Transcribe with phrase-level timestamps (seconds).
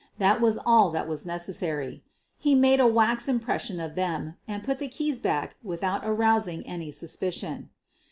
[0.17, 2.01] That was all that was necessary.
[2.39, 6.91] He made a wax impression of them and put the keys back without arousing any
[6.91, 7.69] suspicion.